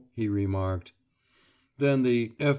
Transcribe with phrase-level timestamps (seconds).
[0.15, 0.93] he remarked.
[1.77, 2.47] Then the "F.